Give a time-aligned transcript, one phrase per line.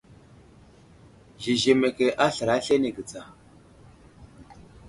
[1.43, 3.25] Zezemeke aslər aslane ge tsa.